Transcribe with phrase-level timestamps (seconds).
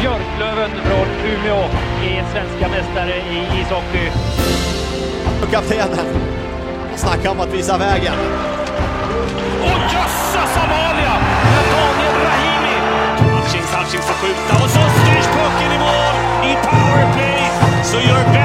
[0.00, 1.64] Björklöven från Umeå
[2.02, 4.10] är svenska mästare i ishockey.
[5.52, 6.06] Kaptenen
[6.96, 8.14] Snacka om att visa vägen.
[9.62, 11.14] Och jösses Amalia!
[11.72, 12.76] Daniel Rahimi!
[13.18, 16.14] Hutchings, Hutchings får skjuta och så styrs pucken i mål
[16.50, 17.50] i powerplay!
[17.84, 18.39] Så gör